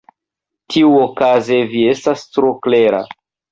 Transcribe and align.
Tiuokaze, 0.75 1.61
vi 1.75 1.85
estas 1.93 2.25
tro 2.39 2.53
klera. 2.67 3.07